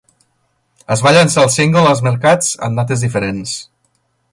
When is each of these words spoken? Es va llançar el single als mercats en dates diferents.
Es 0.95 1.03
va 1.07 1.11
llançar 1.17 1.43
el 1.47 1.51
single 1.57 1.85
als 1.91 2.03
mercats 2.09 2.51
en 2.69 2.81
dates 2.81 3.07
diferents. 3.07 3.57